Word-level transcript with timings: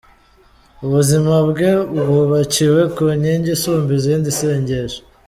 Ubuzima 0.85 1.35
bwe 1.49 1.71
bwubakiye 2.01 2.81
ku 2.95 3.03
ngingi 3.17 3.49
isumba 3.55 3.89
izindi 3.99 4.27
“Isengesho”. 4.33 4.99